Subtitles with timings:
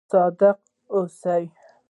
[0.11, 0.59] صادق
[0.93, 1.43] اوسئ